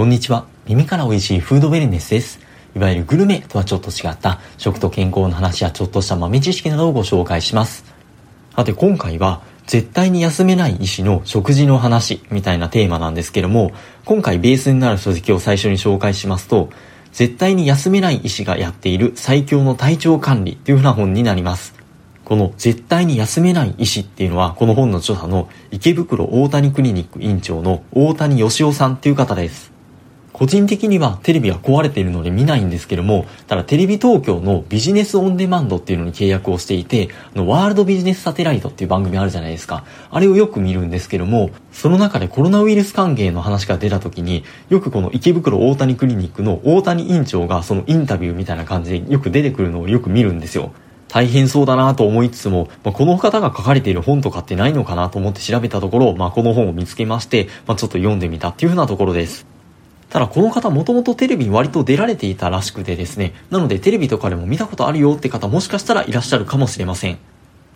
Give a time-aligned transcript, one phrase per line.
[0.00, 0.46] こんにちは。
[0.66, 2.40] 耳から美味しいフードウェルネスです。
[2.74, 7.84] いわゆるグルメとはちょっと違った食と健康の話やちょっとした豆知識などをご紹介します。
[8.56, 13.72] さて今回は絶対に休めない医師の食事の話みたいなテーマなんですけども、
[14.06, 16.70] 今回ベースになる書籍を最初に紹介しますと、
[17.12, 21.74] 絶対に休めない医師がやっている最強の体調管理というふうな本になります。
[22.24, 29.69] この絶対に休めない医師っていうのは、この本の著者の池袋大谷クリニック院長の大谷義夫さんっていう方です。
[30.40, 39.84] 個人的にはテレビは壊れているので見ないんですけども、ただテレビ東京のビジネスオンデマンドっていうのに契約をしていて、あのワールドビジネスサテライトっていう番組あるじゃないですか。
[40.10, 50.72] あれをよく見るんですけども、その中でコロナウイルス関係の話が出た時に、よくこの池袋大谷クリニックの大谷院長がそのインタビューみたいな感じでよく出てくるのをよく見るんですよ。
[51.08, 59.59] 大変そうだなと思いつつも、まあ、この方が書かれている本とかってないのかなと思って調べたところ、まあ、この本を見つけまして、まあ、ちょっと読んでみたっていうふうなところです。
[60.10, 67.18] ただこの方もともとテレビに割と出られていたらしくてですね、なのでテレビとかでも見たことあるよって方もしかしたらいらっしゃるかもしれません。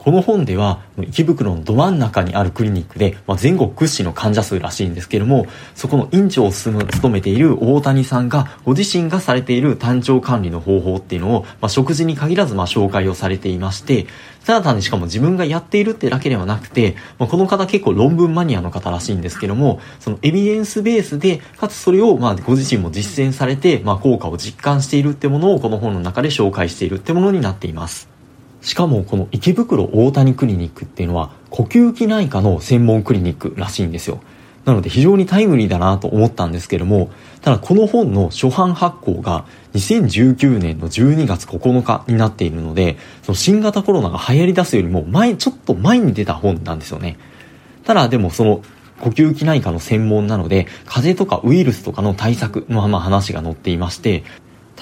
[0.00, 14.06] この本では池袋のど真ん中にあるクリニックで、まあ、全国屈指の患者数らしいんですけどもそこの院長を務めている大谷さんがご自身がされている単調管理の方法っていうのを、まあ、食事に限らずま紹介をされていまして
[14.46, 28.19] ただ単にしかも自分がやっているってだけではなくて、まあ、この方結構論文マニアの方らしいんですけどもそのエビデンスベースでかつそれをまあご自身も実践されて、ま、効果を実感しているってものをこの本の中で紹介しているってものになっています。
[28.60, 34.20] しかもこの池袋大谷クリニックっていうのは呼吸器内科の専門クリニックらしいんですよ。
[34.64, 47.18] なので非常にタイムリーだなと思ったんですけども、ただこの本の初版発行が2019年の12月9日になっているので、その新型コロナが流行り出すよりも前、ちょっと前に出た本なんですよね。
[47.84, 48.62] ただでもその
[49.00, 54.24] 呼吸器内科の専門なので、風邪とかウイルスとかの対策の話が載っていまして、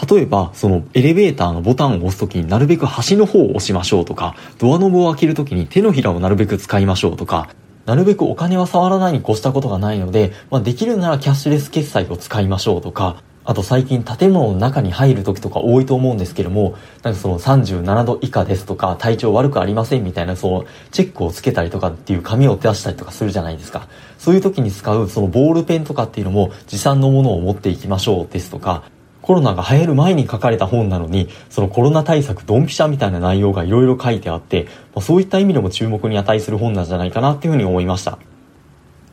[0.07, 7.49] 例えば、そのエレベーターのボタンを押すときになるべく端の方を押しましょうとか、ドアノブを開けるときに手のひらをなるべく使いましょうとか、
[7.87, 23.89] なるべくお金は触らないに越したことがないので、まあ、できるならキャッシュレス決済を使いましょうとか、あと最近建物の中に入る時とか多いと思うんですけども、なんかその37度以下ですとか、体調悪くありませんみたいなそのチェックをつけたりとかっていう紙を出したりとかするじゃないですか。
[24.19, 28.83] そういう時に使うそのボールペンとかっていうのも持参のものを持っていきましょうですとか、
[29.29, 38.19] コロナが流行る前に書かれた本なのに、そのコロナ対策ドンピシャみたいな内容がいろいろ書いてあって、まあ、そういった意味でも注目に値する本なんじゃないかなっていうふうに思いました。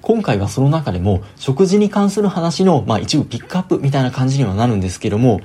[0.01, 5.41] 今回はその中でも食事に関する話の、まあ、一部ピックアップみたいな感じにはなるんですけども、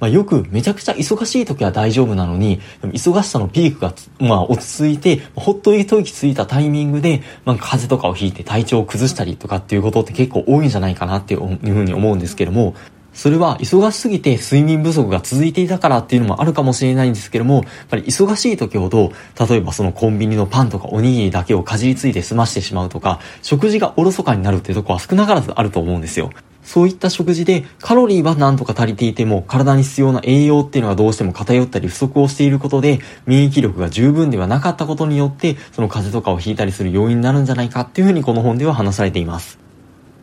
[0.00, 12.74] まあ、よくめちゃくちゃ忙しい時は大丈夫なのに、忙しさのピークが、まあ、落ち着いて、ほっと一息ついたタイミングで、まあ、風邪とかをひいて体調を崩したりとかっていうことって結構多いんじゃないかなっていうふうに思うんですけども、
[13.14, 19.12] それは忙しすぎて睡眠不足が続いていたからっていうのもあるかもしれないんですけども、やっぱり忙しい時ほど、
[19.48, 26.30] 例えばそのコンビニのパンとかおにぎりだけをかじりついて済ましてしまうとか、食事がおろそかになるっていうとこは少なからずあると思うんですよ。
[26.64, 39.63] そういった食事でカロリーはなんとか足りていても体に必要な栄養っていうのがどうしても偏ったり不足をしていることで免疫力が十分ではなかったことによってその風邪とかをひいたりする要因になるんじゃないかっていうふうにこの本では話されています。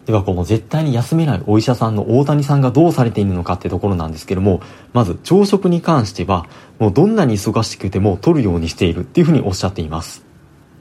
[0.05, 4.61] ではこの絶対に休めないお医者さんの大谷さんがどうされているのかってところなんですけども、
[4.93, 6.47] まず朝食に関しては、
[6.79, 10.25] もうどんなに忙しくても取るようにしているっていうふうにおっしゃっています。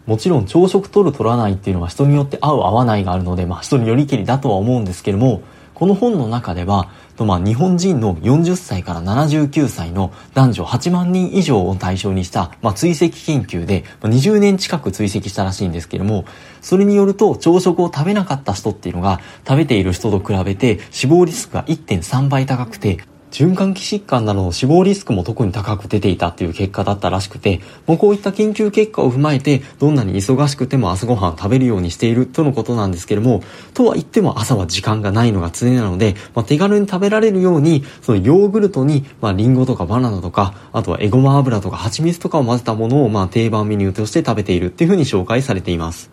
[0.06, 5.42] もちろん朝食取る取らないっていうのは人によって合う合わないがあるので、まあ人によりけりだとは思うんですけども、
[5.80, 16.26] この本の中では、まあ、日本人の40歳から79歳の男女8万人以上を対象にした、まあ、追跡研究で、まあ、20年近く追跡したらしいんですけども、
[16.60, 22.98] それによると朝食を食べなかった人っていうのが食べている人と比べて死亡リスクが1.3倍高くて、
[23.30, 33.42] 循環器疾患などの死亡リスクも特に高く出ていたっていう結果だったらしくて、もうこういった研究結果を踏まえて、どんなに忙しくても朝ごはん食べるようにしているとのことなんですけれども、
[33.74, 46.10] とは言っても朝は時間がないのが常なので、まあ、手軽に食べられるように、そのヨーグルトに、まあ、リンゴとかバナナとか、あとはエゴマ油とか蜂蜜とかを混ぜたものを、まあ、定番メニューとして食べているっていうふうに紹介されています。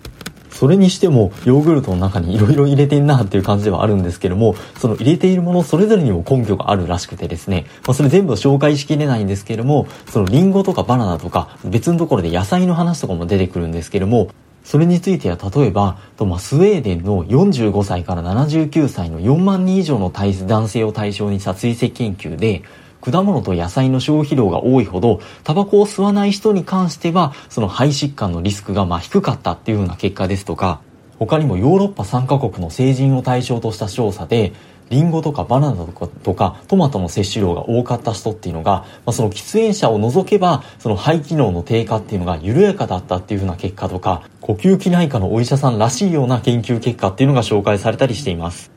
[0.58, 14.30] それにしてもヨーグルトの中に色々入れてんなっていう感じではあるんですけども、その入れているものそれぞれにも根拠があるらしくてですね、まあ、それ全部紹介しきれないんですけども、そのリンゴとかバナナとか別のところで野菜の話とかも出てくるんですけども、
[14.64, 22.64] それについては例えば、とま、スウェーデンの45歳から79歳の4万人以上の男性を対象にした追跡研究で、
[23.02, 30.82] 果物と野菜の消費量が多いほど、タバコを吸わない人に関しては、その肺疾患のリスクがまあ低かったっていうような結果ですとか、
[31.20, 34.54] 他にもヨーロッパ3カ国の成人を対象とした調査で、
[34.90, 48.77] リンゴとかバナナとかとかトマトの摂取量が多かった人っていうのが、まあ、その喫煙者を除けばその肺機能の低下っていうのが緩やかだったっていうふうな結果とか呼吸器内科のお医者さんらしいような研究結果っていうのが紹介されたりしています。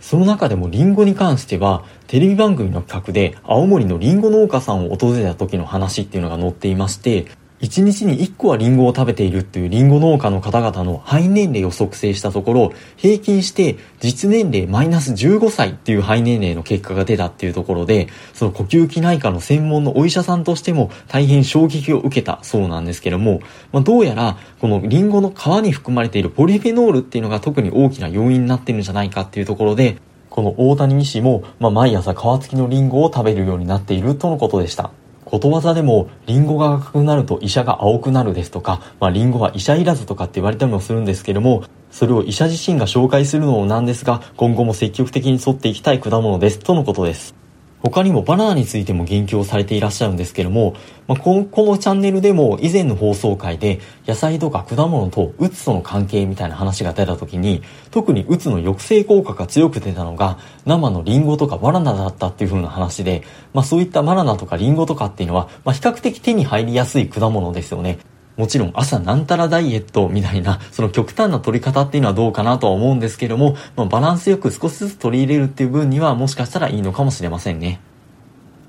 [0.00, 7.26] その中でもリンゴに関してはテレビ番組の企画で青森のリンゴ農家さんを訪れた時の話っていうのが載っていまして
[7.60, 23.40] 1日に1個はリンゴを食べているっていうリンゴ農家の方々の肺年齢を測定したところ、平均して実年齢マイナス15歳っていう肺年齢の結果が出たっていうところで、その呼吸器内科の専門のお医者さんとしても大変衝撃を受けたそうなんですけども、
[23.72, 29.96] まあ、どうやらこのリンゴの皮に含まれているポリフェノールっていうのが特に大きな要因になってるんじゃないかっていうところで、
[30.30, 34.92] この大谷医師も、まあ、毎朝皮付きのリンゴを食べるようになっているとのことでした。
[35.28, 47.47] ことわざでも、リンゴが赤くなると医者が青くなるですとか、まあ、リンゴは医者いらずとかって言われたりもするんですけども、それを医者自身が紹介するのもなんですが、今後も積極的に沿っていきたい果物です、とのことです。
[47.82, 50.74] 他にもバナナについても言及をされていらっしゃるんですけども、
[51.06, 63.22] まあ、このこのチャンネルでも以前の放送回で野菜とか果物とうつとの関係みたいな話が出た時に特にうつの抑制効果が強く出たのが生のリンゴとかバナナだったっていう風な話で、
[63.54, 67.98] まあ、そういったバナナとかリンゴとかっていうのは、まあ、比較的手に入りやすい果物ですよね。
[68.38, 77.80] もちろん朝なんたらダイエットみたいな、 その極端な取り方っていうのはどうかなとは思うんですけども、まあ、バランスよく少しずつ取り入れるっていう分にはもしかしたらいいのかもしれませんね。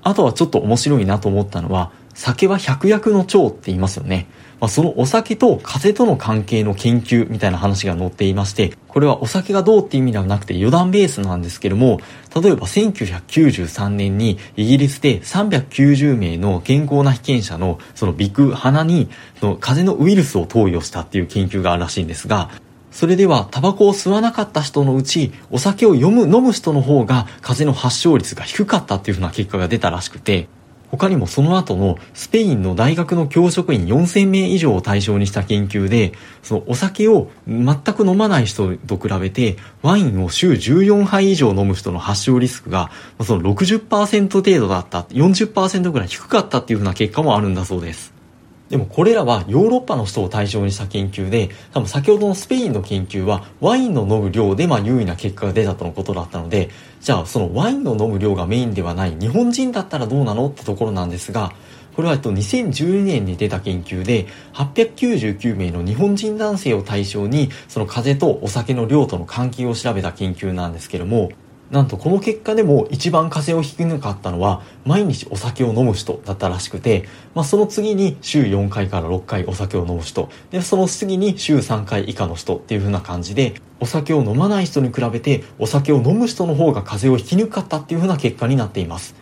[0.02, 4.26] あとはちょっと面白いなと思ったのは、酒は百薬の長って言いますよね。
[4.60, 12.00] まあ、そのお酒と風との関係の研究みたいな話が載っていまして、これはお酒がどうっていう意味ではなくて余談ベースなんですけども、
[12.34, 19.08] 例えば1993年にイギリスで390名の健康な被験者のその鼻腔、鼻に
[19.40, 22.50] その風邪のウイルスを投与したっていう研究があるらしいんですが、
[22.90, 30.48] それではタバコを吸わなかった人のうちお酒を読む飲む人の方が風邪の発症率が低かったっていうふうな結果が出たらしくて
[30.90, 42.90] 他にもその後のスペインの大学の教職員4000名以上を対象にした研究で、そのお酒を全く飲まない人と比べて、ワインを週14杯以上飲む人の発症リスクが、
[43.22, 48.19] その60%程度だった、40%ぐらい低かったっていうふうな結果もあるんだそうです。
[48.70, 56.70] でもこれらはヨーロッパの人を対象にした研究で、多分先ほどのスペインの研究はワインの飲む量でまあ優位な結果が出たとのことだったので、
[57.00, 61.52] じゃあそのワインの飲む量がメインではない日本人だったらどうなのってところなんですが、
[61.96, 71.30] これはと2012年に出た研究で899名の日本人男性を対象にその風邪とお酒の量との関係を調べた研究なんですけども
[71.70, 80.28] なんとこの結果でも一番風邪をひきぬかったのは毎日お酒を飲む人だったらしくて、まあ、その次に週4回から6回お酒を飲む人。
[80.50, 89.14] でその次に週3回以下の人っていう風な感じでお酒を飲まない人に比べてお酒を飲む人の方が風邪をひきにくかったっていう風な結果になっています。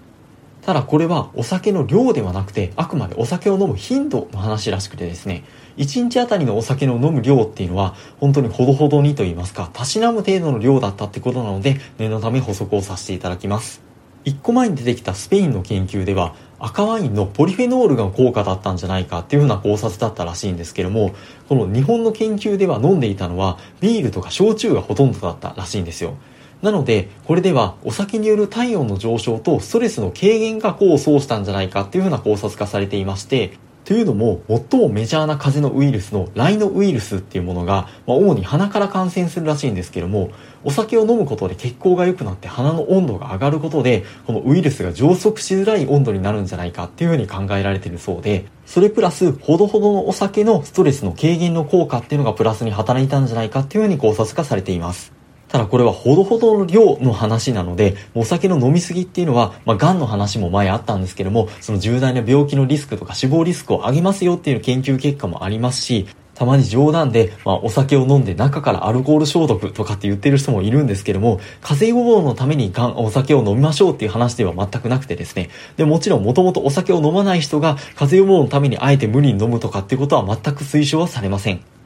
[0.62, 5.44] ただこれはお酒の量ではなくてあくまでお酒を飲む頻度の話らしくてですね。
[5.78, 13.88] 1日あたりのお酒の飲む量っていうのは本当にほどほどにと言いますか、たしなむ程度の量だったってことなので、念のため補足をさせていただきます。
[14.25, 21.14] 1個前に出てきたスペインの研究では赤ワインのポリフェノールが効果だったんじゃないかっていうふうな考察だったらしいんですけども
[21.48, 26.16] この日本の研究では飲んでいたのはビールとか焼酎がほとんどだったらしいんですよ
[26.60, 33.52] なのでこれではお酒による体温の上昇とストレスの軽減が功を奏したんじゃないかっていうふうな考察がされていまして
[33.88, 40.28] というのも、最もメジャーな風邪のウイルスのライノウイルスっていうものが、まあ、主に鼻から感染するらしいんですけども、
[40.62, 55.17] お酒を飲むことで血行が良くなって鼻の温度が上がることで、このウイルスが増殖しづらい温度になるんじゃないかっていうふうに考えられてるそうで、それプラス、ほどほどのお酒のストレスの軽減の効果っていうのがプラスに働いたんじゃないかっていうふうに考察がされています。
[55.49, 66.07] ただこれはほどほどの量の話なので、お酒の飲みすぎっていうのは、まあ、癌の話も前あったんですけども、その重大な病気のリスクとか死亡リスクを上げますよっていう研究結果もありますし、
[66.38, 75.50] たまに冗談で、まあ、お酒を飲んで中からアルコール消毒とかって言ってる人もいるんですけども、風邪予防のためにがんお酒を飲みましょうっていう話では全くなくてですね。
[75.76, 81.77] で、もちろんもともとお酒を飲まない人が風邪予防のためにあえて無理に飲むとかっていうことは全く推奨はされません。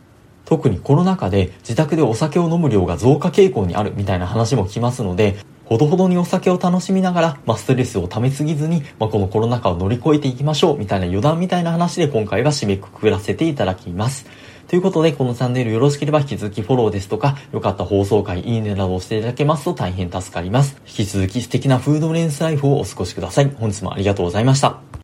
[0.52, 14.26] 特にコロナ禍で自宅でお酒を飲む量が増加傾向にあるみたいな話も聞きますので、ほどほどにお酒を楽しみながら、まあ、ストレスを溜めすぎずに、まあ、このコロナ禍を乗り越えていきましょうみたいな余談みたいな話で今回は締めくくらせていただきます。
[14.68, 20.76] ということで、このチャンネルよろしければ引き続きフォローですとか、良かった放送回、いいねなどをしていただけますと大変助かります。
[20.86, 23.50] 引き続き素敵なフードレンスライフをお過ごしください。
[23.58, 24.92] 本日もありがとうございました。